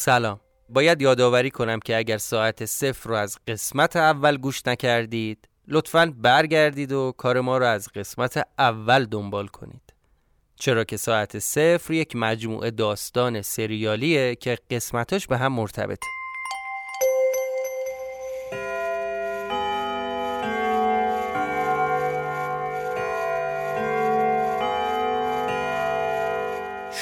سلام. 0.00 0.40
باید 0.68 1.02
یادآوری 1.02 1.50
کنم 1.50 1.80
که 1.80 1.96
اگر 1.96 2.18
ساعت 2.18 2.64
صفر 2.64 3.08
رو 3.08 3.16
از 3.16 3.38
قسمت 3.48 3.96
اول 3.96 4.36
گوش 4.36 4.66
نکردید 4.66 5.48
لطفا 5.68 6.14
برگردید 6.18 6.92
و 6.92 7.12
کار 7.16 7.40
ما 7.40 7.58
رو 7.58 7.66
از 7.66 7.88
قسمت 7.88 8.46
اول 8.58 9.04
دنبال 9.04 9.46
کنید. 9.46 9.94
چرا 10.56 10.84
که 10.84 10.96
ساعت 10.96 11.38
صفر 11.38 11.92
یک 11.92 12.16
مجموعه 12.16 12.70
داستان 12.70 13.42
سریالیه 13.42 14.34
که 14.34 14.58
قسمتاش 14.70 15.26
به 15.26 15.38
هم 15.38 15.52
مرتبطه. 15.52 16.19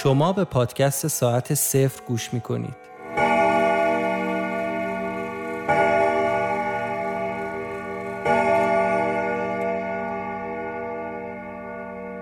شما 0.02 0.32
به 0.32 0.44
پادکست 0.44 1.06
ساعت 1.06 1.54
صفر 1.54 2.02
گوش 2.06 2.34
می‌کنید. 2.34 2.76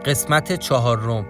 قسمت 0.05 0.53
چهارم. 0.53 1.27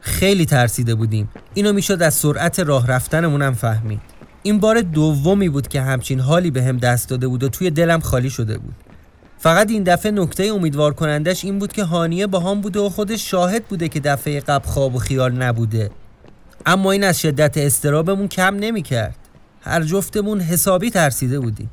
خیلی 0.00 0.46
ترسیده 0.46 0.94
بودیم. 0.94 1.30
اینو 1.54 1.72
می‌شد 1.72 2.02
از 2.02 2.14
سرعت 2.14 2.60
راه 2.60 2.86
رفتنمونم 2.86 3.54
فهمید. 3.54 4.00
این 4.42 4.60
بار 4.60 4.80
دومی 4.80 5.48
بود 5.48 5.68
که 5.68 5.80
همچین 5.80 6.20
حالی 6.20 6.50
به 6.50 6.62
هم 6.62 6.78
دست 6.78 7.08
داده 7.08 7.28
بود 7.28 7.42
و 7.42 7.48
توی 7.48 7.70
دلم 7.70 8.00
خالی 8.00 8.30
شده 8.30 8.58
بود. 8.58 8.74
فقط 9.38 9.70
این 9.70 9.82
دفعه 9.82 10.12
نکته 10.12 10.44
امیدوار 10.44 10.94
کنندش 10.94 11.44
این 11.44 11.58
بود 11.58 11.72
که 11.72 11.84
هانیه 11.84 12.26
با 12.26 12.40
هم 12.40 12.60
بوده 12.60 12.80
و 12.80 12.88
خودش 12.88 13.30
شاهد 13.30 13.64
بوده 13.64 13.88
که 13.88 14.00
دفعه 14.00 14.40
قبل 14.40 14.68
خواب 14.68 14.94
و 14.94 14.98
خیال 14.98 15.32
نبوده 15.32 15.90
اما 16.66 16.92
این 16.92 17.04
از 17.04 17.20
شدت 17.20 17.58
استرابمون 17.58 18.28
کم 18.28 18.56
نمی‌کرد. 18.56 19.16
هر 19.60 19.82
جفتمون 19.82 20.40
حسابی 20.40 20.90
ترسیده 20.90 21.40
بودیم 21.40 21.70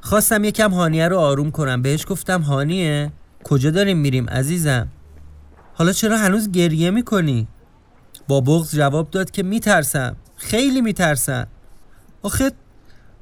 خواستم 0.00 0.44
یکم 0.44 0.70
هانیه 0.70 1.08
رو 1.08 1.18
آروم 1.18 1.50
کنم 1.50 1.82
بهش 1.82 2.04
گفتم 2.08 2.40
هانیه 2.40 3.12
کجا 3.44 3.70
داریم 3.70 3.98
میریم 3.98 4.30
عزیزم 4.30 4.88
حالا 5.74 5.92
چرا 5.92 6.18
هنوز 6.18 6.50
گریه 6.52 6.90
می‌کنی؟ 6.90 7.48
با 8.28 8.40
بغض 8.40 8.74
جواب 8.74 9.10
داد 9.10 9.30
که 9.30 9.42
میترسم 9.42 10.16
خیلی 10.36 10.80
میترسم 10.80 11.46
آخه 12.22 12.52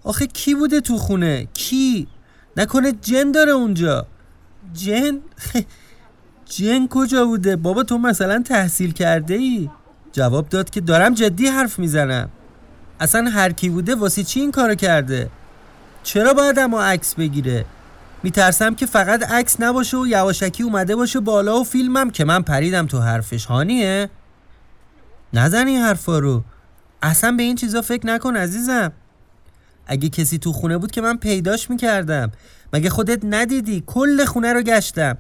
آخه 0.02 0.26
کی 0.26 0.54
بوده 0.54 0.80
تو 0.80 0.98
خونه؟ 0.98 1.48
کی؟ 1.54 2.06
نکنه 2.56 2.92
جن 2.92 3.32
داره 3.32 3.52
اونجا. 3.52 4.06
جن؟ 4.72 5.18
جن 6.56 6.86
کجا 6.90 7.24
بوده؟ 7.24 7.56
بابا 7.56 7.82
تو 7.82 7.98
مثلا 7.98 8.42
تحصیل 8.42 8.92
کرده 8.92 9.34
ای؟ 9.34 9.70
جواب 10.12 10.48
داد 10.48 10.70
که 10.70 10.80
دارم 10.80 11.14
جدی 11.14 11.46
حرف 11.46 11.78
می‌زنم. 11.78 12.28
اصلا 13.00 13.30
هر 13.30 13.52
کی 13.52 13.68
بوده 13.68 13.94
واسه 13.94 14.24
چی 14.24 14.40
این 14.40 14.50
کارو 14.52 14.74
کرده؟ 14.74 15.30
چرا 16.02 16.34
باید 16.34 16.58
اما 16.58 16.84
عکس 16.84 17.14
بگیره؟ 17.14 17.64
میترسم 18.22 18.74
که 18.74 18.86
فقط 18.86 19.22
عکس 19.32 19.60
نباشه 19.60 19.96
و 19.96 20.06
یواشکی 20.06 20.62
اومده 20.62 20.96
باشه 20.96 21.20
بالا 21.20 21.60
و 21.60 21.64
فیلمم 21.64 22.10
که 22.10 22.24
من 22.24 22.42
پریدم 22.42 22.86
تو 22.86 23.00
حرفش. 23.00 23.44
هانیه؟ 23.44 24.10
نزن 25.32 25.66
این 25.66 25.80
حرفا 25.80 26.18
رو. 26.18 26.44
اصلا 27.02 27.32
به 27.32 27.42
این 27.42 27.56
چیزا 27.56 27.82
فکر 27.82 28.06
نکن 28.06 28.36
عزیزم. 28.36 28.92
اگه 29.86 30.08
کسی 30.08 30.38
تو 30.38 30.52
خونه 30.52 30.78
بود 30.78 30.90
که 30.90 31.00
من 31.00 31.16
پیداش 31.16 31.70
می‌کردم. 31.70 32.32
مگه 32.72 32.90
خودت 32.90 33.20
ندیدی؟ 33.24 33.82
کل 33.86 34.24
خونه 34.24 34.52
رو 34.52 34.62
گشتم. 34.62 35.18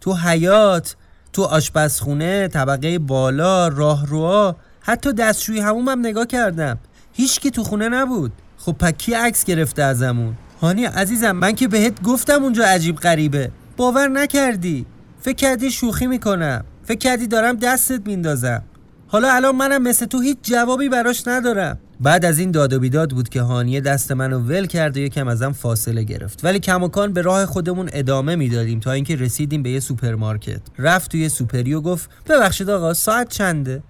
تو 0.00 0.14
حیات 0.14 0.96
تو 1.32 1.42
آشپزخونه 1.42 2.48
طبقه 2.48 2.98
بالا 2.98 3.68
راهروها 3.68 4.56
حتی 4.80 5.12
دستشوی 5.12 5.60
همومم 5.60 6.00
نگاه 6.00 6.26
کردم. 6.26 6.78
هیچ 7.12 7.40
کی 7.40 7.50
تو 7.50 7.64
خونه 7.64 7.88
نبود. 7.88 8.32
خب 8.58 8.72
پکی 8.72 9.12
عکس 9.14 9.44
گرفته 9.44 9.82
ازمون؟ 9.82 10.34
هانی 10.60 10.84
عزیزم 10.84 11.32
من 11.32 11.54
که 11.54 11.68
بهت 11.68 12.02
گفتم 12.02 12.42
اونجا 12.42 12.64
عجیب 12.64 12.96
غریبه. 12.96 13.50
باور 13.76 14.08
نکردی. 14.08 14.86
فکر 15.20 15.36
کردی 15.36 15.70
شوخی 15.70 16.06
می‌کنم. 16.06 16.64
فکر 16.84 16.98
کردی 16.98 17.26
دارم 17.26 17.56
دستت 17.56 18.06
میندازم. 18.06 18.62
حالا 19.08 19.34
الان 19.34 19.56
منم 19.56 19.82
مثل 19.82 20.06
تو 20.06 20.20
هیچ 20.20 20.38
جوابی 20.42 20.88
براش 20.88 21.26
ندارم. 21.26 21.78
بعد 22.02 22.24
از 22.24 22.38
این 22.38 22.50
داد 22.50 22.72
و 22.72 22.78
بیداد 22.78 23.10
بود 23.10 23.28
که 23.28 23.42
هانیه 23.42 23.80
دست 23.80 24.12
منو 24.12 24.38
ول 24.38 24.66
کرد 24.66 24.96
و 24.96 25.00
یکم 25.00 25.28
ازم 25.28 25.52
فاصله 25.52 26.02
گرفت. 26.02 26.44
ولی 26.44 26.58
کماکان 26.58 27.12
به 27.12 27.22
راه 27.22 27.46
خودمون 27.46 27.90
ادامه 27.92 28.36
می‌دادیم 28.36 28.80
تا 28.80 28.92
اینکه 28.92 29.16
رسیدیم 29.16 29.62
به 29.62 29.70
یه 29.70 29.80
سوپرمارکت. 29.80 30.60
رفت 30.78 31.10
توی 31.10 31.28
سوپری 31.28 31.74
و 31.74 31.80
گفت 31.80 32.10
ببخشید 32.28 32.70
آقا 32.70 32.94
ساعت 32.94 33.28
چنده؟ 33.28 33.82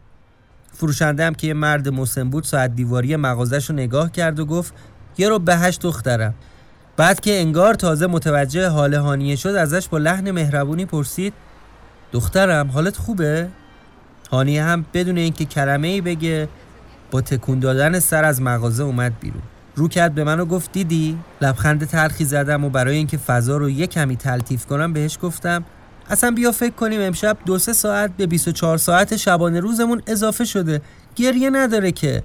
فروشنده 0.73 1.27
هم 1.27 1.35
که 1.35 1.47
یه 1.47 1.55
مرد 1.55 1.89
مسن 1.89 2.31
بود 2.31 2.45
ساعت 2.45 2.75
دیواری 2.75 3.17
مغازش 3.17 3.71
رو 3.71 3.77
نگاه 3.77 4.13
کرد 4.13 4.41
و 4.41 4.47
گفت 4.47 4.75
یه 5.19 5.29
ربع 5.29 5.39
به 5.39 5.57
هشت 5.57 5.81
دخترم. 5.81 6.35
بعد 6.97 7.21
که 7.21 7.41
انگار 7.41 7.75
تازه 7.75 8.07
متوجه 8.07 8.69
حال 8.69 8.95
هانیه 8.95 9.37
شد 9.37 9.49
ازش 9.49 9.89
با 9.89 9.99
لحن 9.99 10.31
مهربونی 10.31 10.87
پرسید 10.87 11.33
دخترم 12.13 12.71
حالت 12.71 12.97
خوبه؟ 12.97 13.49
هانیه 14.31 14.65
هم 14.65 14.85
بدون 14.95 15.19
اینکه 15.19 15.45
کلمه 15.45 15.89
ای 15.89 16.01
بگه 16.01 16.49
با 17.13 17.21
تکون 17.21 17.59
دادن 17.59 17.99
سر 17.99 18.25
از 18.25 18.43
مغازه 18.43 18.83
اومد 18.83 19.13
بیرون. 19.21 19.43
رو 19.75 19.89
کرد 19.89 20.15
به 20.15 20.25
من 20.25 20.41
و 20.41 20.45
گفت 20.45 20.73
دیدی؟ 20.73 21.19
لبخند 21.41 21.85
تلخی 21.85 22.25
زدم 22.25 22.65
و 22.65 22.71
برای 22.71 22.97
اینکه 22.97 23.17
فضا 23.17 23.57
رو 23.57 23.71
یه 23.71 23.87
کمی 23.87 24.17
تلطیف 24.17 24.67
کنم 24.67 24.93
بهش 24.93 25.19
گفتم 25.23 25.65
اصلا 26.11 26.31
بیا 26.31 26.53
فکر 26.53 26.75
کنیم 26.75 27.01
امشب 27.01 27.37
دو 27.47 27.59
سه 27.59 27.73
ساعت 27.73 28.17
به 28.17 28.27
24 28.27 28.79
ساعت 28.79 29.17
شبانه 29.17 29.61
روزمون 29.61 30.03
اضافه 30.07 30.45
شده. 30.45 30.81
گریه 31.17 31.51
نداره 31.51 31.93
که. 31.93 32.23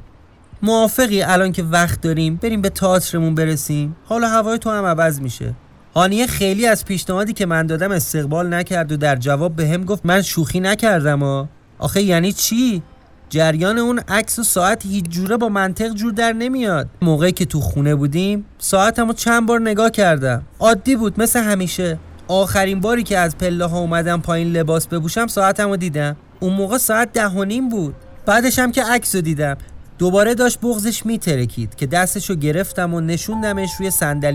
موافقی 0.62 1.22
الان 1.22 1.52
که 1.52 1.64
وقت 1.64 2.02
داریم 2.02 2.36
بریم 2.36 2.62
به 2.62 2.70
تئاترمون 2.70 3.36
برسیم. 3.36 3.96
حالا 4.06 4.30
هوای 4.30 4.58
تو 4.58 4.70
هم 4.70 4.86
عوض 4.86 5.22
میشه. 5.22 5.54
هانیه 5.96 6.28
خیلی 6.28 6.68
از 6.68 6.86
پیشنهادی 6.86 7.34
که 7.34 7.46
من 7.46 7.66
دادم 7.66 7.92
استقبال 7.92 8.54
نکرد 8.54 8.92
و 8.92 8.98
در 8.98 9.16
جواب 9.16 9.56
به 9.56 9.78
گفت 9.78 10.06
من 10.06 10.22
شوخی 10.22 10.60
نکردم 10.60 11.50
آخه 11.80 12.02
یعنی 12.02 12.34
چی؟ 12.34 12.84
جریان 13.30 13.78
اون 13.78 14.00
عکس 14.08 14.40
و 14.40 14.44
ساعت 14.44 14.86
هیچ 14.86 15.06
جوره 15.06 15.38
با 15.38 15.50
منطق 15.50 15.94
جور 15.94 16.12
در 16.12 16.34
نمیاد. 16.34 16.90
موقعی 17.02 17.32
که 17.32 17.46
تو 17.46 17.60
خونه 17.60 17.96
بودیم 17.96 18.46
ساعتمو 18.58 19.14
چند 19.14 19.46
بار 19.46 19.62
نگاه 19.62 19.90
کردم. 19.90 20.44
عادی 20.60 20.96
بود 20.96 21.22
مثل 21.22 21.40
همیشه. 21.40 22.00
آخرین 22.28 22.80
باری 22.80 23.04
که 23.04 23.18
از 23.18 23.38
پله 23.38 23.66
ها 23.66 23.80
اومدم 23.80 24.22
پایین 24.22 24.52
لباس 24.52 24.88
بپوشم 24.88 25.28
ساعتمو 25.28 25.78
دیدم. 25.78 26.16
اون 26.40 26.54
موقع 26.54 26.78
ساعت 26.78 27.14
ده 27.14 27.28
و 27.28 27.44
نیم 27.44 27.70
بود. 27.70 27.96
بعدش 28.26 28.60
هم 28.60 28.72
که 28.72 28.84
عکس 28.84 29.16
دیدم. 29.16 29.58
دوباره 29.98 30.36
داشت 30.36 30.60
بغزش 30.62 31.06
میترکید 31.06 31.76
که 31.76 31.88
دستشو 31.88 32.36
گرفتم 32.36 32.94
و 32.94 33.02
نشوندمش 33.02 33.70
روی 33.80 33.92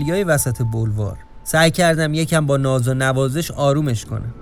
های 0.09 0.23
وسط 0.23 0.61
بلوار. 0.73 1.17
سعی 1.43 1.71
کردم 1.71 2.13
یکم 2.13 2.45
با 2.45 2.57
ناز 2.57 2.87
و 2.87 2.93
نوازش 2.93 3.51
آرومش 3.51 4.05
کنم. 4.05 4.33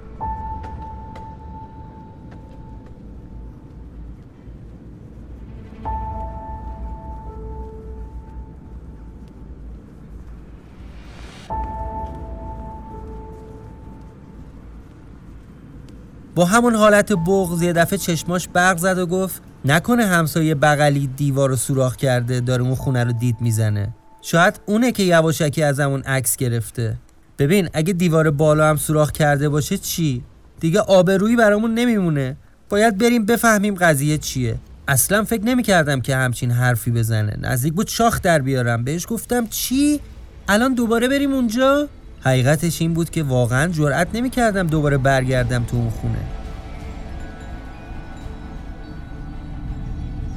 با 16.35 16.45
همون 16.45 16.75
حالت 16.75 17.13
بغض 17.13 17.61
یه 17.61 17.73
دفعه 17.73 17.97
چشماش 17.97 18.47
برق 18.47 18.77
زد 18.77 18.97
و 18.97 19.05
گفت 19.05 19.41
نکنه 19.65 20.05
همسایه 20.05 20.55
بغلی 20.55 21.07
دیوار 21.07 21.49
رو 21.49 21.55
سوراخ 21.55 21.95
کرده 21.95 22.39
داره 22.39 22.63
اون 22.63 22.75
خونه 22.75 23.03
رو 23.03 23.11
دید 23.11 23.35
می‌زنه. 23.39 23.89
شاید 24.21 24.59
اونه 24.65 24.91
که 24.91 25.03
یواشکی 25.03 25.63
از 25.63 25.79
همون 25.79 26.01
عکس 26.01 26.37
گرفته. 26.37 26.97
ببین 27.39 27.69
اگه 27.73 27.93
دیوار 27.93 28.31
بالا 28.31 28.69
هم 28.69 28.75
سوراخ 28.75 29.11
کرده 29.11 29.49
باشه 29.49 29.77
چی؟ 29.77 30.23
دیگه 30.59 30.79
آبرویی 30.79 31.35
برامون 31.35 31.73
نمیمونه. 31.73 32.37
باید 32.69 32.97
بریم 32.97 33.25
بفهمیم 33.25 33.75
قضیه 33.75 34.17
چیه. 34.17 34.55
اصلا 34.87 35.23
فکر 35.23 35.43
نمی‌کردم 35.43 36.01
که 36.01 36.15
همچین 36.15 36.51
حرفی 36.51 36.91
بزنه. 36.91 37.37
نزدیک 37.41 37.73
بود 37.73 37.87
شاخ 37.87 38.21
در 38.21 38.39
بیارم. 38.39 38.83
بهش 38.83 39.05
گفتم 39.09 39.47
چی؟ 39.47 39.99
الان 40.47 40.73
دوباره 40.73 41.07
بریم 41.07 41.33
اونجا؟ 41.33 41.87
حقیقتش 42.21 42.81
این 42.81 42.93
بود 42.93 43.09
که 43.09 43.23
واقعا 43.23 43.67
جرأت 43.67 44.07
نمی‌کردم 44.13 44.67
دوباره 44.67 44.97
برگردم 44.97 45.63
تو 45.63 45.77
اون 45.77 45.89
خونه. 45.89 46.17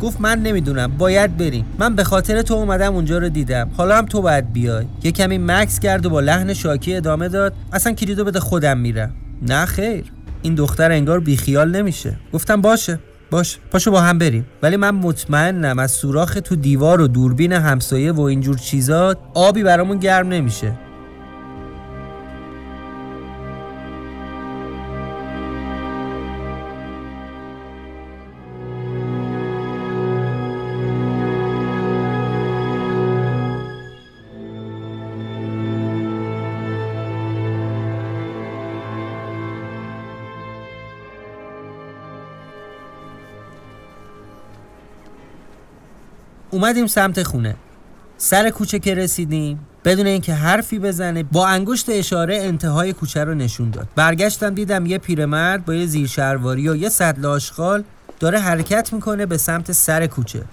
گفت 0.03 0.21
من 0.21 0.43
نمی‌دونم 0.43 0.93
باید 0.99 1.37
بریم. 1.37 1.65
من 1.79 1.95
به 1.95 2.05
خاطر 2.05 2.43
تو 2.43 2.55
اومدم 2.55 2.95
اونجا 2.95 3.19
رو 3.19 3.29
دیدم. 3.29 3.71
حالا 3.77 3.97
هم 3.97 4.07
تو 4.07 4.23
باید 4.23 4.53
بیای. 4.53 4.87
یه 5.03 5.13
کمی 5.13 5.39
مکس 5.39 5.81
کرد 5.81 6.07
و 6.07 6.11
با 6.11 6.21
لحن 6.21 6.55
شاکی 6.55 6.97
ادامه 6.97 7.29
داد. 7.29 7.53
اصلا 7.73 7.93
کلیدو 7.93 8.25
بده 8.25 8.41
خودم 8.41 8.79
میرم. 8.79 9.15
نه 9.43 9.65
خیر. 9.65 10.05
این 10.43 10.55
دختر 10.55 10.93
انگار 10.93 11.21
بیخیال 11.21 11.77
نمیشه. 11.77 12.17
گفتم 12.33 12.61
باشه 12.61 12.99
باش 13.31 13.59
پاشو 13.71 13.91
با 13.91 14.01
هم 14.01 14.19
بریم. 14.19 14.47
ولی 14.63 14.77
من 14.77 14.91
مطمئنم 14.91 15.79
از 15.79 15.91
سوراخ 15.91 16.39
تو 16.45 16.57
دیوار 16.57 17.01
و 17.01 17.09
دوربین 17.09 17.53
همسایه 17.53 18.13
و 18.13 18.21
اینجور 18.21 18.59
چیزا 18.59 19.17
آبی 19.35 19.63
برامون 19.63 19.99
گرم 19.99 20.29
نمیشه. 20.29 20.73
اومدیم 46.55 46.87
سمت 46.87 47.23
خونه. 47.23 47.57
سر 48.17 48.51
کوچه 48.51 48.79
که 48.79 48.95
رسیدیم 48.95 49.59
بدون 49.85 50.07
اینکه 50.07 50.35
حرفی 50.35 50.79
بزنه 50.79 51.23
با 51.23 51.47
انگشت 51.47 51.87
اشاره 51.89 52.37
انتهای 52.37 52.93
کوچه 52.93 53.25
رو 53.25 53.35
نشون 53.35 53.71
داد. 53.71 53.89
برگشتم 53.97 54.55
دیدم 54.55 54.87
یه 54.87 54.99
پیرمرد 54.99 55.65
با 55.65 55.75
یه 55.75 55.87
زیر 55.87 56.07
شرواری 56.07 56.69
و 56.69 56.77
یه 56.77 56.89
سطل 56.89 57.27
آشغال 57.27 57.85
داره 58.21 58.39
حرکت 58.39 58.93
می‌کنه 58.93 59.27
به 59.27 59.37
سمت 59.37 59.73
سر 59.73 60.07
کوچه. 60.07 60.45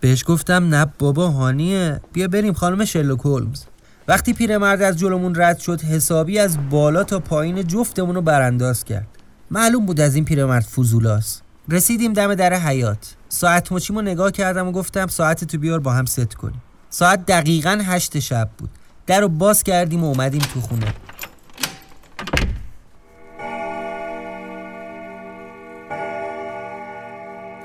بهش 0.00 0.24
گفتم 0.26 0.74
نه 0.74 0.86
بابا 0.98 1.28
هانیه 1.28 2.00
بیا 2.12 2.28
بریم 2.28 2.52
خانم 2.52 2.84
شلوک 2.84 3.20
هولمز. 3.20 3.62
وقتی 4.08 4.32
پیرمرد 4.32 4.82
از 4.82 4.98
جلومون 4.98 5.34
رد 5.36 5.58
شد 5.58 5.80
حسابی 5.80 6.38
از 6.38 6.70
بالا 6.70 7.04
تا 7.04 7.18
پایین 7.18 7.66
جفتمون 7.66 8.14
رو 8.14 8.22
برانداز 8.22 8.84
کرد. 8.84 9.21
معلوم 9.52 9.86
بود 9.86 10.00
از 10.00 10.14
این 10.14 10.24
پیرمرد 10.24 10.64
فضولاست 10.64 11.42
رسیدیم 11.68 12.12
دم 12.12 12.34
در 12.34 12.54
حیاط 12.54 13.14
ساعت 13.28 13.72
مچیمو 13.72 14.02
نگاه 14.02 14.30
کردم 14.30 14.68
و 14.68 14.72
گفتم 14.72 15.06
ساعتتو 15.06 15.58
بیار 15.58 15.80
با 15.80 15.92
هم 15.92 16.04
ست 16.04 16.34
کنیم. 16.34 16.62
ساعت 16.90 17.26
دقیقا 17.26 17.78
هشت 17.84 18.18
شب 18.18 18.50
بود. 18.58 18.70
در 19.06 19.20
رو 19.20 19.28
باز 19.28 19.62
کردیم 19.62 20.04
و 20.04 20.06
اومدیم 20.06 20.40
تو 20.40 20.60
خونه. 20.60 20.94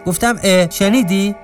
گفتم 0.06 0.36
اه 0.44 0.69
شنیدی؟ 0.69 1.36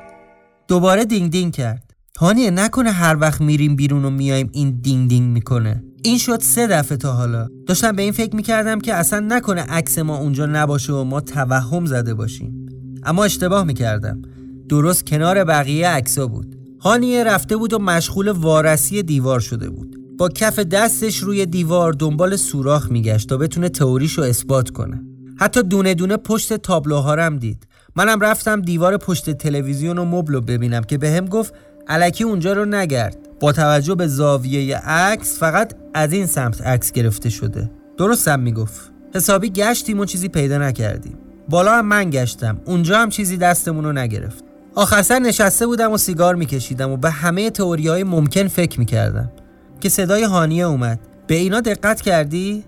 دوباره 0.68 1.06
دینگ 1.06 1.32
دینگ 1.32 1.54
کرد. 1.54 1.84
هانیه 2.20 2.52
نکنه 2.52 2.92
هر 2.92 3.18
وقت 3.20 3.42
میریم 3.42 3.76
بیرون 3.76 4.06
و 4.06 4.10
میایم 4.10 4.50
این 4.54 4.80
دینگ 4.82 5.10
دینگ 5.10 5.34
می‌کنه. 5.34 5.84
این 6.06 6.18
شد 6.18 6.42
سه 6.42 6.68
دفعه 6.68 6.98
تا 6.98 7.14
حالا. 7.14 7.48
داشتم 7.68 7.96
به 7.96 8.02
این 8.02 8.12
فکر 8.12 8.36
می‌کردم 8.36 8.80
که 8.80 8.94
اصلا 8.94 9.20
نکنه 9.20 9.62
عکس 9.62 10.00
ما 10.00 10.18
اونجا 10.18 10.46
نباشه 10.46 10.94
و 10.94 11.04
ما 11.04 11.22
توهم 11.22 11.86
زده 11.86 12.14
باشیم. 12.14 12.66
اما 13.04 13.24
اشتباه 13.24 13.64
می‌کردم. 13.64 14.22
درست 14.70 15.06
کنار 15.06 15.44
بقیه 15.44 15.88
عکسا 15.88 16.28
بود. 16.28 16.56
هانیه 16.82 17.24
رفته 17.24 17.58
بود 17.58 17.74
و 17.74 17.80
مشغول 17.80 18.30
وارسی 18.30 19.04
دیوار 19.04 19.40
شده 19.40 19.70
بود. 19.70 19.98
با 20.18 20.30
کف 20.30 20.60
دستش 20.60 21.18
روی 21.18 21.46
دیوار 21.46 21.94
دنبال 21.94 22.36
سوراخ 22.36 22.92
میگشت 22.92 23.30
تا 23.30 23.38
بتونه 23.38 23.70
تئوریشو 23.70 24.22
اثبات 24.22 24.70
کنه. 24.70 25.02
حتی 25.38 25.64
دونه 25.64 25.94
دونه 25.94 26.18
پشت 26.18 26.54
تابلوها 26.54 27.16
هم 27.16 27.38
دید. 27.38 27.68
منم 27.96 28.20
رفتم 28.20 28.62
دیوار 28.62 28.98
پشت 28.98 29.30
تلویزیون 29.30 29.98
و 29.98 30.06
مبل 30.06 30.40
ببینم 30.40 30.82
که 30.82 30.98
بهم 30.98 31.26
به 31.26 31.30
گفت 31.30 31.54
علکی 31.88 32.24
اونجا 32.24 32.54
رو 32.54 32.66
نگرد. 32.66 33.18
با 33.44 33.52
توجه 33.52 33.96
به 33.96 34.08
زاویه 34.08 34.78
عکس 34.78 35.40
فقط 35.40 35.74
از 35.94 36.14
این 36.14 36.26
سمت 36.26 36.62
عکس 36.62 36.92
گرفته 36.92 37.30
شده. 37.30 37.72
درستم 37.98 38.40
می‌گفت. 38.40 38.92
حسابی 39.16 39.50
گشتیم 39.50 40.00
و 40.00 40.06
چیزی 40.06 40.28
پیدا 40.28 40.58
نکردیم. 40.58 41.18
بالا 41.50 41.78
هم 41.78 41.86
من 41.86 42.10
گشتم. 42.10 42.62
اونجا 42.66 43.00
هم 43.00 43.10
چیزی 43.10 43.38
دستمون 43.38 43.84
رو 43.84 43.92
نگرفت 43.94 44.44
آخر 44.76 45.20
نشسته 45.20 45.68
بودم 45.68 45.92
و 45.92 45.98
سیگار 45.98 46.36
میکشیدم 46.36 46.92
و 46.92 46.98
به 46.98 47.10
همه 47.12 47.50
تئوری 47.50 47.88
های 47.88 48.04
ممکن 48.04 48.48
فکر 48.48 48.80
می‌کردم. 48.80 49.32
که 49.80 49.90
صدای 49.90 50.24
هانیه 50.24 50.66
اومد. 50.66 51.00
به 51.28 51.36
اینا 51.36 51.62
دقت 51.62 52.02
کردی؟ 52.02 52.64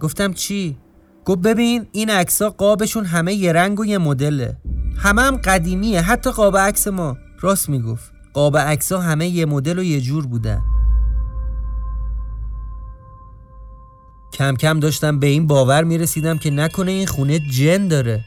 گفتم 0.00 0.32
چی؟ 0.32 0.78
گفت 1.24 1.38
ببین 1.38 1.86
این 1.92 2.10
عکسا 2.10 2.50
قابشون 2.50 3.04
همه 3.04 3.34
یه 3.34 3.52
رنگ 3.52 3.80
و 3.80 3.84
یه 3.84 3.98
مدله. 3.98 4.56
همه 4.96 5.22
هم 5.22 5.36
قدیمیه 5.36 6.00
حتی 6.00 6.30
قاب 6.30 6.56
عکس 6.56 6.88
ما. 6.88 7.16
راست 7.40 7.68
می‌گفت. 7.68 8.11
قاب 8.32 8.56
عکس 8.56 8.92
همه 8.92 9.28
یه 9.28 9.46
مدل 9.46 9.78
و 9.78 9.82
یه 9.82 10.00
جور 10.00 10.26
بودن 10.26 10.62
کم 14.32 14.56
کم 14.56 14.80
داشتم 14.80 15.18
به 15.18 15.26
این 15.26 15.46
باور 15.46 15.84
می‌رسیدم 15.84 16.38
که 16.38 16.50
نکنه 16.50 16.90
این 16.90 17.06
خونه 17.06 17.38
جن 17.38 17.88
داره. 17.88 18.24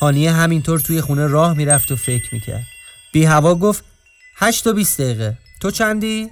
هانیه 0.00 0.32
همینطور 0.32 0.78
توی 0.78 1.00
خونه 1.00 1.26
راه 1.26 1.56
می‌رفت 1.56 1.92
و 1.92 1.96
فکر 1.96 2.34
می‌کرد. 2.34 2.64
بی 3.12 3.24
هوا 3.24 3.54
گفت 3.54 3.84
هشت 4.36 4.66
و 4.66 4.72
بیست 4.72 5.00
دقیقه. 5.00 5.38
تو 5.60 5.70
چندی؟ 5.70 6.30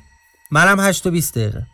منم 0.50 0.80
هشت 0.80 1.06
و 1.06 1.10
بیست 1.10 1.34
دقیقه. 1.34 1.66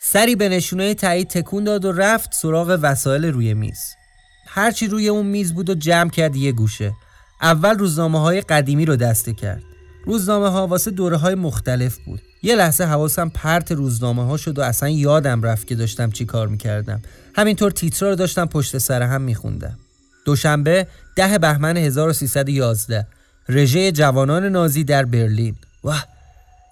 سری 0.00 0.36
به 0.36 0.48
نشونه 0.48 0.94
تایید 0.94 1.28
تکون 1.28 1.64
داد 1.64 1.84
و 1.84 1.92
رفت 1.92 2.34
سراغ 2.34 2.78
وسایل 2.82 3.24
روی 3.24 3.54
میز. 3.54 3.97
هرچی 4.50 4.86
روی 4.86 5.08
اون 5.08 5.26
میز 5.26 5.54
بود 5.54 5.70
و 5.70 5.74
جمع 5.74 6.10
کرد 6.10 6.36
یه 6.36 6.52
گوشه. 6.52 6.92
اول 7.42 7.78
روزنامه 7.78 8.20
های 8.20 8.40
قدیمی 8.40 8.84
رو 8.84 8.96
دسته 8.96 9.32
کرد. 9.32 9.62
روزنامه 10.04 10.48
ها 10.48 10.66
واسه 10.66 10.90
دوره 10.90 11.16
های 11.16 11.34
مختلف 11.34 11.98
بود. 11.98 12.20
یه 12.42 12.56
لحظه 12.56 12.84
حواسم 12.84 13.28
پرت 13.28 13.72
روزنامه 13.72 14.24
ها 14.26 14.36
شد 14.36 14.58
و 14.58 14.62
اصلا 14.62 14.88
یادم 14.88 15.42
رفت 15.42 15.66
که 15.66 15.74
داشتم 15.74 16.10
چی 16.10 16.24
کار 16.24 16.48
می‌کردم. 16.48 17.02
همینطور 17.34 17.70
تیترا 17.70 18.08
رو 18.08 18.14
داشتم 18.14 18.46
پشت 18.46 18.78
سر 18.78 19.02
هم 19.02 19.20
میخوندم. 19.20 19.78
دوشنبه 20.24 20.86
ده 21.16 21.38
بهمن 21.38 21.76
1311 21.76 23.06
رژه 23.48 23.92
جوانان 23.92 24.44
نازی 24.44 24.84
در 24.84 25.04
برلین. 25.04 25.56
واه! 25.84 26.06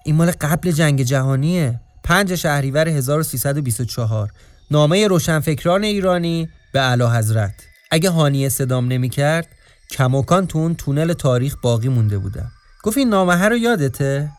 این 0.05 0.15
مال 0.15 0.31
قبل 0.31 0.71
جنگ 0.71 1.01
جهانیه. 1.01 1.79
پنج 2.03 2.35
شهریور 2.35 2.87
1324 2.87 4.31
نامه 4.71 5.07
روشنفکران 5.07 5.83
ایرانی 5.83 6.49
به 6.73 6.81
اعلی 6.81 7.03
حضرت. 7.03 7.53
اگه 7.91 8.09
هانیه 8.09 8.49
صدام 8.49 8.87
نمی 8.87 9.09
کرد 9.09 9.47
تو 9.89 10.57
اون 10.57 10.75
تونل 10.75 11.13
تاریخ 11.13 11.55
باقی 11.61 11.87
مونده 11.87 12.17
بودم 12.17 12.51
گفت 12.83 12.97
این 12.97 13.09
نامه 13.09 13.45
رو 13.45 13.57
یادته؟ 13.57 14.29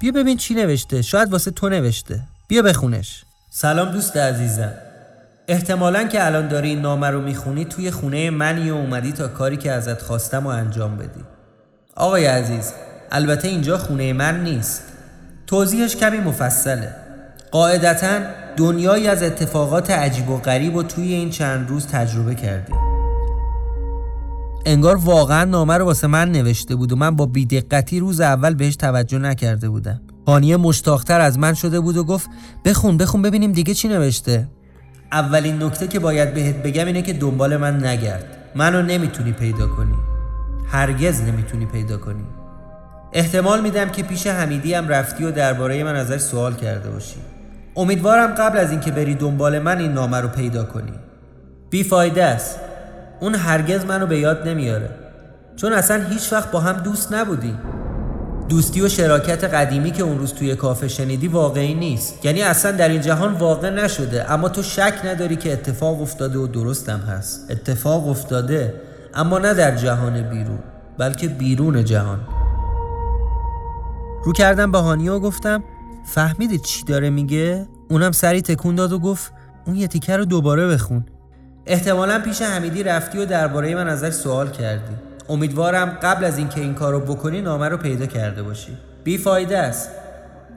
بیا 0.00 0.12
ببین 0.12 0.36
چی 0.36 0.54
نوشته. 0.54 1.02
شاید 1.02 1.32
واسه 1.32 1.50
تو 1.50 1.68
نوشته. 1.68 2.20
بیا 2.48 2.62
بخونش. 2.62 3.24
سلام 3.50 3.92
دوست 3.92 4.16
عزیزم. 4.16 4.72
احتمالا 5.48 6.04
که 6.04 6.26
الان 6.26 6.48
داری 6.48 6.68
این 6.68 6.80
نامه 6.80 7.10
رو 7.10 7.20
می‌خونی 7.20 7.64
توی 7.64 7.90
خونه 7.90 8.30
منی 8.30 8.70
و 8.70 8.74
اومدی 8.74 9.12
تا 9.12 9.28
کاری 9.28 9.56
که 9.56 9.72
ازت 9.72 10.02
خواستم 10.02 10.46
و 10.46 10.48
انجام 10.48 10.96
بدی. 10.96 11.24
آقای 11.94 12.26
عزیز 12.26 12.72
البته 13.10 13.48
اینجا 13.48 13.78
خونه 13.78 14.12
من 14.12 14.42
نیست. 14.42 14.82
توضیحش 15.46 15.96
کمی 15.96 16.18
مفصله. 16.18 16.96
قاعدتا 17.54 18.20
دنیایی 18.56 19.08
از 19.08 19.22
اتفاقات 19.22 19.90
عجیب 19.90 20.30
و 20.30 20.36
غریب 20.36 20.74
و 20.74 20.82
توی 20.82 21.12
این 21.12 21.30
چند 21.30 21.68
روز 21.68 21.86
تجربه 21.86 22.34
کردیم. 22.34 22.76
انگار 24.66 24.96
واقعا 24.96 25.44
نامه 25.44 25.74
رو 25.74 25.84
واسه 25.84 26.06
من 26.06 26.32
نوشته 26.32 26.74
بود 26.76 26.92
و 26.92 26.96
من 26.96 27.16
با 27.16 27.26
بیدقتی 27.26 28.00
روز 28.00 28.20
اول 28.20 28.54
بهش 28.54 28.76
توجه 28.76 29.18
نکرده 29.18 29.68
بودم. 29.68 30.00
هانیه 30.26 30.56
مشتاقتر 30.56 31.20
از 31.20 31.38
من 31.38 31.54
شده 31.54 31.80
بود 31.80 31.96
و 31.96 32.04
گفت 32.04 32.30
بخون 32.64 32.96
بخون 32.96 33.22
ببینیم 33.22 33.52
دیگه 33.52 33.74
چی 33.74 33.88
نوشته. 33.88 34.48
اولین 35.12 35.62
نکته 35.62 35.88
که 35.88 35.98
باید 35.98 36.34
بهت 36.34 36.56
بگم 36.56 36.86
اینه 36.86 37.02
که 37.02 37.12
دنبال 37.12 37.56
من 37.56 37.86
نگرد. 37.86 38.24
منو 38.54 38.82
نمی‌تونی 38.82 39.32
پیدا 39.32 39.66
کنی. 39.66 39.94
هرگز 40.68 41.20
نمی‌تونی 41.20 41.66
پیدا 41.66 41.96
کنی. 41.96 42.24
احتمال 43.12 43.62
میدم 43.62 43.88
که 43.88 44.02
پیش 44.02 44.26
حمیدی 44.26 44.74
هم 44.74 44.88
رفتی 44.88 45.24
و 45.24 45.30
درباره 45.30 45.84
من 45.84 45.96
ازش 45.96 46.18
سوال 46.18 46.54
کرده 46.54 46.90
باشی. 46.90 47.16
امیدوارم 47.76 48.34
قبل 48.34 48.58
از 48.58 48.70
اینکه 48.70 48.90
بری 48.90 49.14
دنبال 49.14 49.58
من 49.58 49.78
این 49.78 49.92
نامه 49.92 50.20
رو 50.20 50.28
پیدا 50.28 50.64
کنی. 50.64 50.92
بیفایده 51.70 52.24
است. 52.24 52.58
اون 53.20 53.34
هرگز 53.34 53.84
منو 53.84 54.06
به 54.06 54.18
یاد 54.18 54.48
نمیاره. 54.48 54.90
چون 55.56 55.72
اصلا 55.72 56.04
هیچ 56.04 56.32
وقت 56.32 56.50
با 56.50 56.60
هم 56.60 56.72
دوست 56.72 57.12
نبودی. 57.12 57.54
دوستی 58.48 58.80
و 58.80 58.88
شراکت 58.88 59.44
قدیمی 59.44 59.90
که 59.90 60.02
اون 60.02 60.18
روز 60.18 60.34
توی 60.34 60.56
کافه 60.56 60.88
شنیدی 60.88 61.28
واقعی 61.28 61.74
نیست. 61.74 62.24
یعنی 62.24 62.42
اصلا 62.42 62.72
در 62.72 62.88
این 62.88 63.00
جهان 63.00 63.32
واقع 63.32 63.70
نشده. 63.70 64.32
اما 64.32 64.48
تو 64.48 64.62
شک 64.62 64.94
نداری 65.04 65.36
که 65.36 65.52
اتفاق 65.52 66.02
افتاده 66.02 66.38
و 66.38 66.46
درستم 66.46 66.98
هست. 66.98 67.50
اتفاق 67.50 68.08
افتاده 68.08 68.74
اما 69.14 69.38
نه 69.38 69.54
در 69.54 69.76
جهان 69.76 70.22
بیرون 70.22 70.58
بلکه 70.98 71.28
بیرون 71.28 71.84
جهان. 71.84 72.20
رو 74.24 74.32
کردم 74.32 74.72
به 74.72 74.78
هانیه 74.78 75.12
و 75.12 75.20
گفتم 75.20 75.64
فهمیدی 76.04 76.58
چی 76.58 76.84
داره 76.84 77.10
میگه؟ 77.10 77.68
اونم 77.90 78.12
سری 78.12 78.42
تکون 78.42 78.74
داد 78.74 78.92
و 78.92 78.98
گفت 78.98 79.32
اون 79.66 79.76
یه 79.76 79.86
تیکه 79.86 80.16
رو 80.16 80.24
دوباره 80.24 80.66
بخون. 80.66 81.06
احتمالا 81.66 82.18
پیش 82.18 82.42
حمیدی 82.42 82.82
رفتی 82.82 83.18
و 83.18 83.24
درباره 83.24 83.74
من 83.74 83.88
ازش 83.88 84.10
سوال 84.10 84.50
کردی. 84.50 84.94
امیدوارم 85.28 85.98
قبل 86.02 86.24
از 86.24 86.38
اینکه 86.38 86.60
این 86.60 86.74
کارو 86.74 87.00
بکنی 87.00 87.40
نامه 87.40 87.68
رو 87.68 87.76
پیدا 87.76 88.06
کرده 88.06 88.42
باشی. 88.42 88.76
بیفایده 89.04 89.58
است. 89.58 89.88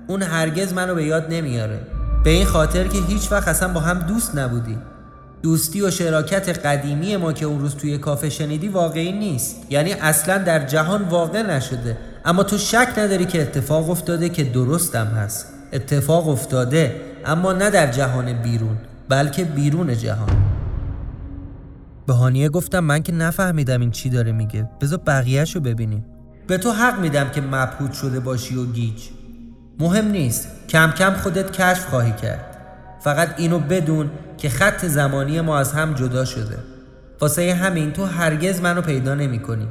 اون 0.07 0.21
هرگز 0.21 0.73
منو 0.73 0.95
به 0.95 1.03
یاد 1.03 1.25
نمیاره. 1.29 1.79
به 2.23 2.29
این 2.29 2.45
خاطر 2.45 2.87
که 2.87 2.97
هیچ 3.07 3.31
وقت 3.31 3.47
اصلا 3.47 3.73
با 3.73 3.79
هم 3.79 3.99
دوست 3.99 4.35
نبودی. 4.35 4.77
دوستی 5.43 5.81
و 5.81 5.91
شراکت 5.91 6.65
قدیمی 6.65 7.17
ما 7.17 7.33
که 7.33 7.45
اون 7.45 7.59
روز 7.59 7.75
توی 7.75 7.97
کافه 7.97 8.29
شنیدی 8.29 8.67
واقعی 8.67 9.11
نیست. 9.11 9.55
یعنی 9.69 9.93
اصلا 9.93 10.37
در 10.37 10.65
جهان 10.65 11.03
واقع 11.03 11.41
نشده. 11.41 11.97
اما 12.25 12.43
تو 12.43 12.57
شک 12.57 12.87
نداری 12.97 13.25
که 13.25 13.41
اتفاق 13.41 13.89
افتاده 13.89 14.29
که 14.29 14.43
درستم 14.43 15.05
هست. 15.05 15.47
اتفاق 15.73 16.27
افتاده 16.27 17.01
اما 17.25 17.53
نه 17.53 17.69
در 17.69 17.91
جهان 17.91 18.33
بیرون 18.33 18.77
بلکه 19.09 19.43
بیرون 19.43 19.97
جهان. 19.97 20.29
به 22.07 22.13
هانیه 22.13 22.49
گفتم 22.49 22.79
من 22.79 23.03
که 23.03 23.11
نفهمیدم 23.11 23.81
این 23.81 23.91
چی 23.91 24.09
داره 24.09 24.31
میگه. 24.31 24.69
بذار 24.81 24.99
بقیهش 25.07 25.55
رو 25.55 25.61
ببینیم. 25.61 26.05
به 26.47 26.57
تو 26.57 26.71
حق 26.71 26.99
میدم 26.99 27.29
که 27.29 27.41
مبهوت 27.41 27.93
شده 27.93 28.19
باشی 28.19 28.55
و 28.55 28.65
گیج. 28.65 29.03
مهم 29.79 30.07
نیست. 30.07 30.47
کم 30.69 30.91
کم 30.91 31.13
خودت 31.13 31.51
کشف 31.51 31.85
خواهی 31.85 32.11
کرد. 32.11 32.57
فقط 32.99 33.29
اینو 33.37 33.59
بدون 33.59 34.09
که 34.37 34.49
خط 34.49 34.85
زمانی 34.85 35.41
ما 35.41 35.57
از 35.57 35.73
هم 35.73 35.93
جدا 35.93 36.25
شده. 36.25 36.57
واسه 37.21 37.53
همین 37.53 37.93
تو 37.93 38.05
هرگز 38.05 38.61
منو 38.61 38.81
پیدا 38.81 39.15
نمی 39.15 39.39
کنی 39.39 39.67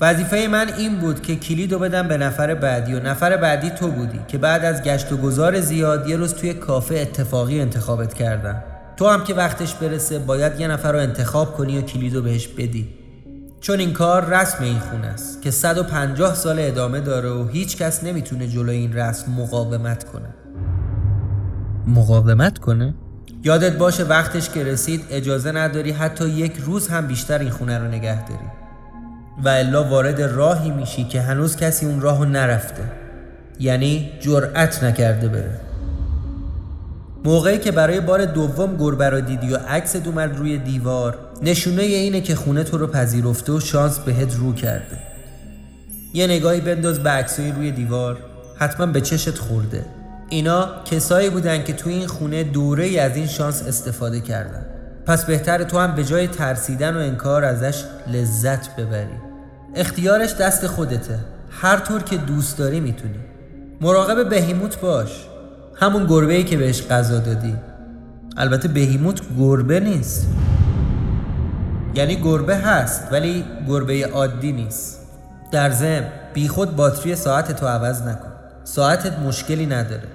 وظیفه 0.00 0.48
من 0.50 0.72
این 0.78 0.96
بود 0.98 1.22
که 1.22 1.36
کلیدو 1.36 1.78
بدم 1.78 2.08
به 2.08 2.16
نفر 2.16 2.54
بعدی 2.54 2.94
و 2.94 3.00
نفر 3.00 3.36
بعدی 3.36 3.70
تو 3.70 3.88
بودی 3.88 4.20
که 4.28 4.38
بعد 4.38 4.64
از 4.64 4.82
گشت 4.82 5.12
و 5.12 5.16
گذار 5.16 5.60
زیاد 5.60 6.08
یه 6.08 6.16
روز 6.16 6.34
توی 6.34 6.54
کافه 6.54 6.94
اتفاقی 6.94 7.60
انتخابت 7.60 8.14
کردم. 8.14 8.62
تو 8.96 9.08
هم 9.08 9.24
که 9.24 9.34
وقتش 9.34 9.74
برسه 9.74 10.18
باید 10.18 10.60
یه 10.60 10.68
نفر 10.68 10.92
رو 10.92 10.98
انتخاب 10.98 11.56
کنی 11.56 11.78
و 11.78 11.82
کلیدو 11.82 12.22
بهش 12.22 12.48
بدی. 12.48 12.88
چون 13.60 13.78
این 13.78 13.92
کار 13.92 14.24
رسم 14.24 14.64
این 14.64 14.78
خونه 14.78 15.06
است 15.06 15.42
که 15.42 15.50
150 15.50 16.34
سال 16.34 16.56
ادامه 16.58 17.00
داره 17.00 17.30
و 17.30 17.48
هیچ 17.48 17.76
کس 17.76 18.04
نمی‌تونه 18.04 18.46
جلوی 18.46 18.76
این 18.76 18.92
رسم 18.92 19.32
مقاومت 19.32 20.04
کنه. 20.04 20.28
مقاومت 21.86 22.58
کنه؟ 22.58 22.94
یادت 23.44 23.76
باشه 23.76 24.04
وقتش 24.04 24.50
که 24.50 24.64
رسید 24.64 25.04
اجازه 25.10 25.52
نداری 25.52 25.90
حتی 25.90 26.28
یک 26.28 26.56
روز 26.56 26.88
هم 26.88 27.06
بیشتر 27.06 27.38
این 27.38 27.50
خونه 27.50 27.78
رو 27.78 27.88
نگه 27.88 28.28
داری. 28.28 28.57
و 29.44 29.48
الا 29.48 29.84
وارد 29.84 30.22
راهی 30.22 30.70
میشی 30.70 31.04
که 31.04 31.20
هنوز 31.20 31.56
کسی 31.56 31.86
اون 31.86 32.00
راهو 32.00 32.24
نرفته. 32.24 32.82
یعنی 33.60 34.12
جرأت 34.20 34.84
نکرده 34.84 35.28
بره. 35.28 35.60
موقعی 37.24 37.58
که 37.58 37.72
برای 37.72 38.00
بار 38.00 38.24
دوم 38.24 38.76
گربه 38.76 39.08
را 39.08 39.20
دیدی 39.20 39.52
و 39.52 39.56
عکس 39.56 39.96
اومد 39.96 40.36
روی 40.36 40.58
دیوار 40.58 41.18
نشونه 41.42 41.82
اینه 41.82 42.20
که 42.20 42.34
خونه 42.34 42.64
تو 42.64 42.78
رو 42.78 42.86
پذیرفته 42.86 43.52
و 43.52 43.60
شانس 43.60 43.98
بهت 43.98 44.34
رو 44.34 44.52
کرده. 44.52 44.98
یه 46.14 46.26
نگاهی 46.26 46.60
بنداز 46.60 47.02
به 47.02 47.10
عکسای 47.10 47.52
روی 47.52 47.72
دیوار 47.72 48.18
حتما 48.56 48.86
به 48.86 49.00
چشت 49.00 49.38
خورده. 49.38 49.84
اینا 50.28 50.68
کسایی 50.84 51.30
بودن 51.30 51.64
که 51.64 51.72
تو 51.72 51.90
این 51.90 52.06
خونه 52.06 52.44
دوره 52.44 52.84
ای 52.84 52.98
از 52.98 53.16
این 53.16 53.26
شانس 53.26 53.62
استفاده 53.62 54.20
کردن. 54.20 54.66
پس 55.06 55.24
بهتر 55.24 55.64
تو 55.64 55.78
هم 55.78 55.94
به 55.94 56.04
جای 56.04 56.26
ترسیدن 56.28 56.96
و 56.96 56.98
انکار 56.98 57.44
ازش 57.44 57.84
لذت 58.06 58.76
ببری. 58.76 59.27
اختیارش 59.74 60.34
دست 60.34 60.66
خودته. 60.66 61.18
هر 61.50 61.76
طور 61.76 62.02
که 62.02 62.16
دوست 62.16 62.58
داری 62.58 62.80
می‌تونی. 62.80 63.18
مراقب 63.80 64.28
بهیموت 64.28 64.80
باش. 64.80 65.26
همون 65.74 66.06
گربه 66.06 66.34
ای 66.34 66.44
که 66.44 66.56
بهش 66.56 66.82
غذا 66.82 67.18
دادی. 67.18 67.56
البته 68.36 68.68
بهیموت 68.68 69.20
گربه 69.38 69.80
نیست. 69.80 70.26
یعنی 71.94 72.16
گربه 72.16 72.56
هست 72.56 73.02
ولی 73.12 73.44
گربه 73.68 74.06
عادی 74.06 74.52
نیست. 74.52 74.98
در 75.52 75.70
ضمن 75.70 76.04
بیخود 76.34 76.76
باتری 76.76 77.16
ساعت 77.16 77.52
تو 77.52 77.66
عوض 77.66 78.02
نکن. 78.02 78.28
ساعتت 78.64 79.18
مشکلی 79.18 79.66
نداره. 79.66 80.08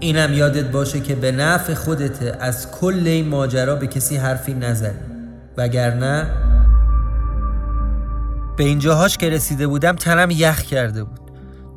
اینم 0.00 0.32
یادت 0.32 0.64
باشه 0.64 1.00
که 1.00 1.14
به 1.14 1.32
نفع 1.32 1.74
خودته 1.74 2.36
از 2.40 2.70
کل 2.70 3.02
این 3.06 3.28
ماجرا 3.28 3.74
به 3.74 3.86
کسی 3.86 4.16
حرفی 4.16 4.54
نزنی. 4.54 4.90
وگرنه 5.56 6.26
به 8.58 8.64
اینجاهاش 8.64 9.16
که 9.16 9.30
رسیده 9.30 9.66
بودم 9.66 9.96
تنم 9.96 10.30
یخ 10.30 10.62
کرده 10.62 11.04
بود. 11.04 11.20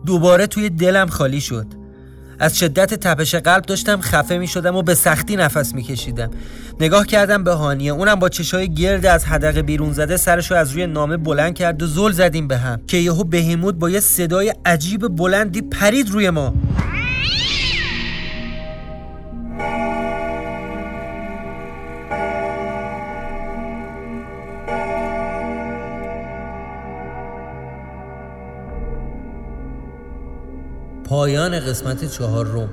دوباره 0.05 0.47
توی 0.47 0.69
دلم 0.69 1.07
خالی 1.07 1.41
شد. 1.41 1.65
از 2.39 2.59
شدت 2.59 2.93
تپش 2.93 3.35
قلب 3.35 3.61
داشتم 3.65 4.01
خفه 4.01 4.37
می 4.37 4.47
شدم 4.47 4.75
و 4.75 4.81
به 4.81 4.95
سختی 4.95 5.35
نفس 5.35 5.75
می 5.75 5.83
کشیدم. 5.83 6.31
نگاه 6.79 7.07
کردم 7.07 7.43
به 7.43 7.51
هانیه. 7.53 7.91
اونم 7.91 8.15
با 8.15 8.29
چشای 8.29 8.73
گرد 8.73 9.05
از 9.05 9.25
حدق 9.25 9.57
بیرون 9.57 9.93
زده 9.93 10.17
سرشو 10.17 10.55
از 10.55 10.71
روی 10.71 10.87
نامه 10.87 11.17
بلند 11.17 11.55
کرد 11.55 11.83
و 11.83 11.87
زل 11.87 12.11
زدیم 12.11 12.47
به 12.47 12.57
هم. 12.57 12.81
که 12.87 12.97
یهو 12.97 13.23
بهیموت 13.23 13.75
با 13.75 13.89
یه 13.89 13.99
صدای 13.99 14.53
عجیب 14.65 15.07
بلندی 15.07 15.61
پرید 15.61 16.09
روی 16.09 16.29
ما. 16.29 16.53
پایان 31.11 31.59
قسمت 31.59 32.05
چهار 32.05 32.45
روم. 32.45 32.69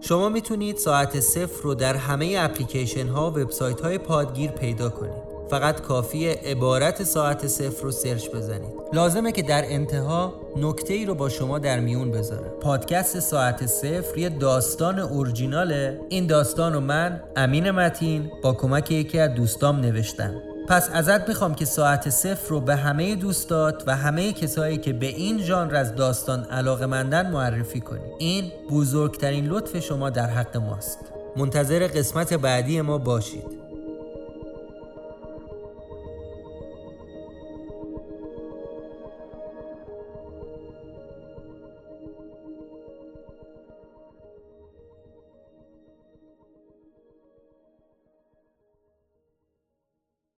شما 0.00 0.28
می‌تونید 0.28 0.76
ساعت 0.76 1.20
صفر 1.20 1.62
رو 1.62 1.74
در 1.74 1.96
همه 1.96 2.36
اپلیکیشن 2.38 3.08
ها 3.08 3.30
و 3.30 3.34
وبسایت 3.34 3.80
های 3.80 3.98
پادگیر 3.98 4.50
پیدا 4.50 4.90
کنید. 4.90 5.22
فقط 5.50 5.80
کافیه 5.80 6.40
عبارت 6.44 7.02
ساعت 7.02 7.46
صفر 7.46 7.84
رو 7.84 7.90
سرچ 7.90 8.28
بزنید. 8.30 8.72
لازمه 8.92 9.32
که 9.32 9.42
در 9.42 9.64
انتها 9.66 10.41
نکته 10.56 10.94
ای 10.94 11.06
رو 11.06 11.14
با 11.14 11.28
شما 11.28 11.58
در 11.58 11.80
میون 11.80 12.10
بذارم 12.10 12.50
پادکست 12.60 13.20
ساعت 13.20 13.66
صفر 13.66 14.18
یه 14.18 14.28
داستان 14.28 14.98
اورجیناله. 14.98 16.00
این 16.08 16.26
داستان 16.26 16.72
رو 16.72 16.80
من 16.80 17.20
امین 17.36 17.70
متین 17.70 18.30
با 18.42 18.52
کمک 18.52 18.90
یکی 18.90 19.18
از 19.18 19.34
دوستام 19.34 19.80
نوشتم. 19.80 20.34
پس 20.68 20.90
ازت 20.92 21.28
می‌خوام 21.28 21.54
که 21.54 21.64
ساعت 21.64 22.10
صفر 22.10 22.48
رو 22.48 22.60
به 22.60 22.76
همه 22.76 23.14
دوستات 23.14 23.84
و 23.86 23.96
همه 23.96 24.32
کسایی 24.32 24.78
که 24.78 24.92
به 24.92 25.06
این 25.06 25.42
ژانر 25.42 25.76
از 25.76 25.94
داستان 25.94 26.44
علاقه 26.44 26.86
مندن 26.86 27.30
معرفی 27.30 27.80
کنی. 27.80 28.00
این 28.18 28.52
بزرگترین 28.70 29.46
لطف 29.46 29.78
شما 29.78 30.10
در 30.10 30.26
حق 30.26 30.56
ماست. 30.56 30.98
منتظر 31.36 31.86
قسمت 31.86 32.34
بعدی 32.34 32.80
ما 32.80 32.98
باشید. 32.98 33.61